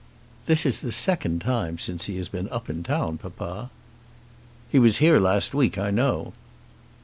"This 0.47 0.65
is 0.65 0.81
the 0.81 0.91
second 0.91 1.41
time 1.41 1.77
since 1.77 2.05
he 2.05 2.17
has 2.17 2.27
been 2.27 2.49
up 2.49 2.71
in 2.71 2.81
town, 2.81 3.19
papa." 3.19 3.69
"He 4.67 4.79
was 4.79 4.97
here 4.97 5.19
last 5.19 5.53
week, 5.53 5.77
I 5.77 5.91
know." 5.91 6.33